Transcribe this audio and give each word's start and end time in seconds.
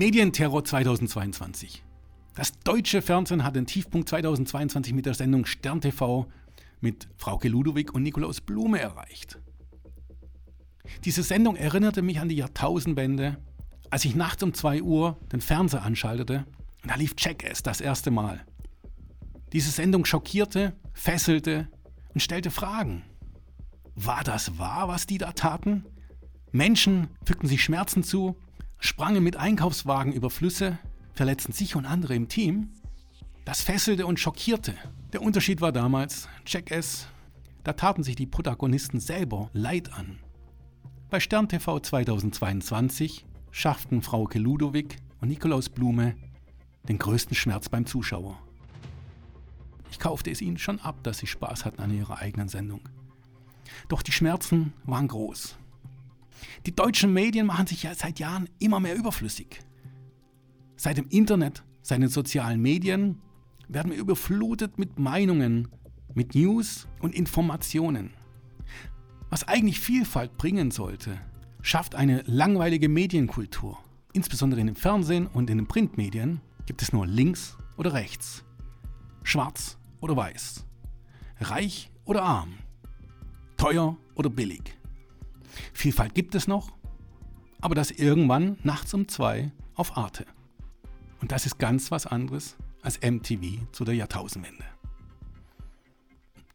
Medienterror 0.00 0.64
2022. 0.64 1.84
Das 2.34 2.58
deutsche 2.60 3.02
Fernsehen 3.02 3.44
hat 3.44 3.54
den 3.54 3.66
Tiefpunkt 3.66 4.08
2022 4.08 4.94
mit 4.94 5.04
der 5.04 5.12
Sendung 5.12 5.44
Stern 5.44 5.82
TV 5.82 6.26
mit 6.80 7.06
Frauke 7.18 7.48
Ludowig 7.48 7.92
und 7.92 8.02
Nikolaus 8.02 8.40
Blume 8.40 8.80
erreicht. 8.80 9.38
Diese 11.04 11.22
Sendung 11.22 11.54
erinnerte 11.54 12.00
mich 12.00 12.18
an 12.18 12.30
die 12.30 12.36
Jahrtausendwende, 12.36 13.36
als 13.90 14.06
ich 14.06 14.14
nachts 14.14 14.42
um 14.42 14.54
2 14.54 14.80
Uhr 14.80 15.18
den 15.32 15.42
Fernseher 15.42 15.82
anschaltete 15.82 16.46
und 16.82 16.90
da 16.90 16.94
lief 16.94 17.12
Jackass 17.18 17.62
das 17.62 17.82
erste 17.82 18.10
Mal. 18.10 18.46
Diese 19.52 19.70
Sendung 19.70 20.06
schockierte, 20.06 20.72
fesselte 20.94 21.68
und 22.14 22.22
stellte 22.22 22.50
Fragen. 22.50 23.04
War 23.96 24.24
das 24.24 24.58
wahr, 24.58 24.88
was 24.88 25.06
die 25.06 25.18
da 25.18 25.32
taten? 25.32 25.84
Menschen 26.52 27.08
fügten 27.22 27.48
sich 27.48 27.62
Schmerzen 27.62 28.02
zu, 28.02 28.34
sprangen 28.80 29.22
mit 29.22 29.36
Einkaufswagen 29.36 30.12
über 30.12 30.30
Flüsse, 30.30 30.78
verletzten 31.12 31.52
sich 31.52 31.76
und 31.76 31.86
andere 31.86 32.14
im 32.14 32.28
Team. 32.28 32.70
Das 33.44 33.62
fesselte 33.62 34.06
und 34.06 34.18
schockierte. 34.18 34.74
Der 35.12 35.22
Unterschied 35.22 35.60
war 35.60 35.72
damals, 35.72 36.28
Jackass, 36.46 37.06
da 37.62 37.74
taten 37.74 38.02
sich 38.02 38.16
die 38.16 38.26
Protagonisten 38.26 39.00
selber 39.00 39.50
Leid 39.52 39.92
an. 39.92 40.18
Bei 41.10 41.20
Stern 41.20 41.48
TV 41.48 41.80
2022 41.80 43.26
schafften 43.50 44.02
Frauke 44.02 44.38
Ludowig 44.38 44.96
und 45.20 45.28
Nikolaus 45.28 45.68
Blume 45.68 46.14
den 46.88 46.98
größten 46.98 47.36
Schmerz 47.36 47.68
beim 47.68 47.84
Zuschauer. 47.84 48.38
Ich 49.90 49.98
kaufte 49.98 50.30
es 50.30 50.40
ihnen 50.40 50.58
schon 50.58 50.80
ab, 50.80 51.02
dass 51.02 51.18
sie 51.18 51.26
Spaß 51.26 51.64
hatten 51.64 51.82
an 51.82 51.92
ihrer 51.92 52.18
eigenen 52.18 52.48
Sendung. 52.48 52.80
Doch 53.88 54.02
die 54.02 54.12
Schmerzen 54.12 54.72
waren 54.84 55.08
groß. 55.08 55.56
Die 56.66 56.74
deutschen 56.74 57.12
Medien 57.12 57.46
machen 57.46 57.66
sich 57.66 57.82
ja 57.82 57.94
seit 57.94 58.18
Jahren 58.18 58.48
immer 58.58 58.80
mehr 58.80 58.96
überflüssig. 58.96 59.60
Seit 60.76 60.96
dem 60.96 61.08
Internet, 61.08 61.64
seit 61.82 62.00
den 62.00 62.08
sozialen 62.08 62.60
Medien 62.60 63.20
werden 63.68 63.92
wir 63.92 63.98
überflutet 63.98 64.78
mit 64.78 64.98
Meinungen, 64.98 65.68
mit 66.14 66.34
News 66.34 66.88
und 67.00 67.14
Informationen. 67.14 68.10
Was 69.28 69.46
eigentlich 69.46 69.78
Vielfalt 69.78 70.36
bringen 70.36 70.70
sollte, 70.70 71.18
schafft 71.62 71.94
eine 71.94 72.22
langweilige 72.26 72.88
Medienkultur. 72.88 73.78
Insbesondere 74.12 74.60
in 74.60 74.66
dem 74.66 74.76
Fernsehen 74.76 75.26
und 75.28 75.50
in 75.50 75.58
den 75.58 75.68
Printmedien 75.68 76.40
gibt 76.66 76.82
es 76.82 76.92
nur 76.92 77.06
links 77.06 77.56
oder 77.76 77.92
rechts, 77.92 78.44
schwarz 79.22 79.78
oder 80.00 80.16
weiß, 80.16 80.66
reich 81.40 81.92
oder 82.04 82.22
arm, 82.22 82.54
teuer 83.56 83.96
oder 84.16 84.30
billig. 84.30 84.79
Vielfalt 85.80 86.14
gibt 86.14 86.34
es 86.34 86.46
noch, 86.46 86.72
aber 87.62 87.74
das 87.74 87.90
irgendwann 87.90 88.58
nachts 88.62 88.92
um 88.92 89.08
zwei 89.08 89.50
auf 89.74 89.96
Arte. 89.96 90.26
Und 91.22 91.32
das 91.32 91.46
ist 91.46 91.58
ganz 91.58 91.90
was 91.90 92.06
anderes 92.06 92.58
als 92.82 93.00
MTV 93.00 93.66
zu 93.72 93.86
der 93.86 93.94
Jahrtausendwende. 93.94 94.66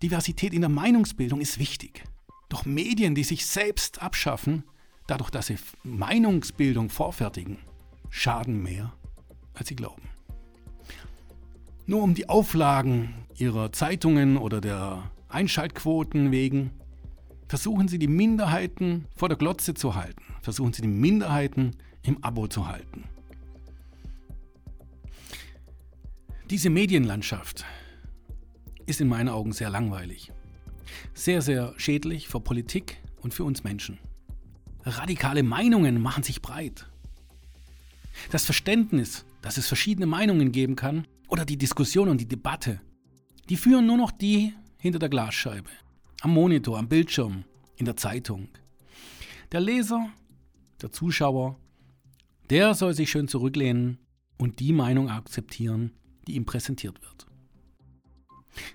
Diversität 0.04 0.54
in 0.54 0.62
der 0.62 0.70
Meinungsbildung 0.70 1.42
ist 1.42 1.58
wichtig. 1.58 2.04
Doch 2.50 2.66
Medien, 2.66 3.16
die 3.16 3.24
sich 3.24 3.48
selbst 3.48 4.00
abschaffen, 4.00 4.64
dadurch, 5.08 5.32
dass 5.32 5.48
sie 5.48 5.58
Meinungsbildung 5.84 6.92
vorfertigen, 6.92 7.58
schaden 8.12 8.62
mehr, 8.62 8.94
als 9.56 9.70
sie 9.70 9.76
glauben. 9.76 10.04
Nur 11.88 12.04
um 12.04 12.14
die 12.14 12.30
Auflagen 12.30 13.16
ihrer 13.40 13.72
Zeitungen 13.72 14.38
oder 14.38 14.62
der 14.62 15.10
Einschaltquoten 15.30 16.30
wegen 16.30 16.70
versuchen 17.48 17.88
Sie 17.88 18.00
die 18.00 18.08
Minderheiten 18.08 19.06
vor 19.16 19.30
der 19.30 19.38
Glotze 19.38 19.74
zu 19.74 19.96
halten. 19.96 20.24
Versuchen 20.42 20.74
Sie 20.74 20.82
die 20.82 20.88
Minderheiten 20.88 21.76
im 22.04 22.24
Abo 22.24 22.48
zu 22.48 22.68
halten. 22.68 23.04
Diese 26.50 26.70
Medienlandschaft 26.70 27.66
ist 28.86 29.02
in 29.02 29.08
meinen 29.08 29.30
Augen 29.30 29.52
sehr 29.52 29.70
langweilig. 29.70 30.32
Sehr, 31.14 31.42
sehr 31.42 31.74
schädlich 31.78 32.28
für 32.28 32.40
Politik 32.40 32.98
und 33.22 33.34
für 33.34 33.44
uns 33.44 33.64
Menschen. 33.64 33.98
Radikale 34.84 35.42
Meinungen 35.42 36.00
machen 36.00 36.22
sich 36.22 36.42
breit. 36.42 36.88
Das 38.32 38.46
Verständnis, 38.46 39.26
dass 39.42 39.58
es 39.58 39.68
verschiedene 39.68 40.06
Meinungen 40.06 40.52
geben 40.52 40.76
kann, 40.76 41.08
oder 41.28 41.44
die 41.44 41.58
Diskussion 41.58 42.10
und 42.10 42.22
die 42.22 42.28
Debatte, 42.28 42.80
die 43.50 43.58
führen 43.58 43.88
nur 43.88 43.98
noch 43.98 44.12
die 44.12 44.54
hinter 44.78 45.00
der 45.00 45.10
Glasscheibe 45.10 45.70
am 46.26 46.32
Monitor, 46.32 46.80
am 46.80 46.88
Bildschirm, 46.88 47.44
in 47.76 47.86
der 47.86 47.98
Zeitung. 47.98 48.50
Der 49.52 49.60
Leser, 49.60 50.10
der 50.82 50.92
Zuschauer, 50.92 51.56
der 52.50 52.74
soll 52.74 52.96
sich 52.96 53.12
schön 53.12 53.28
zurücklehnen 53.28 54.00
und 54.40 54.60
die 54.60 54.74
Meinung 54.74 55.12
akzeptieren, 55.12 55.92
die 56.26 56.34
ihm 56.34 56.46
präsentiert 56.46 57.00
wird. 57.04 57.28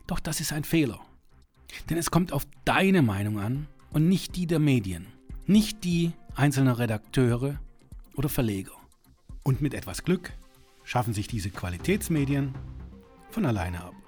Doch 0.06 0.21
das 0.21 0.39
ist 0.39 0.53
ein 0.53 0.62
Fehler. 0.62 1.00
Denn 1.89 1.99
es 1.99 2.12
kommt 2.12 2.33
auf 2.33 2.47
deine 2.65 3.03
Meinung 3.03 3.41
an 3.41 3.66
und 3.91 4.09
nicht 4.09 4.37
die 4.37 4.47
der 4.47 4.60
Medien, 4.60 5.09
nicht 5.47 5.83
die 5.83 6.12
einzelner 6.37 6.78
Redakteure 6.78 7.59
oder 8.15 8.28
Verleger. 8.28 8.77
Und 9.43 9.60
mit 9.60 9.75
etwas 9.75 10.05
Glück 10.05 10.33
schaffen 10.84 11.15
sich 11.15 11.27
diese 11.27 11.50
Qualitätsmedien 11.50 12.55
von 13.31 13.44
alleine 13.44 13.83
ab. 13.83 14.00